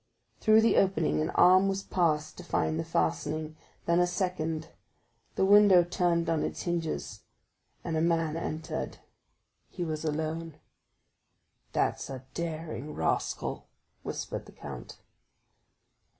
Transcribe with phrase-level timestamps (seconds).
[0.39, 3.55] Through the opening an arm was passed to find the fastening,
[3.85, 4.69] then a second;
[5.35, 7.19] the window turned on its hinges,
[7.83, 8.97] and a man entered.
[9.69, 10.55] He was alone.
[11.71, 13.67] "That's a daring rascal,"
[14.01, 14.97] whispered the count.